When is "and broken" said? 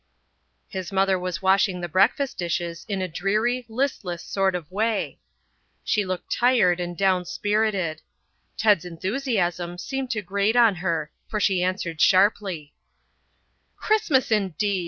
6.79-7.23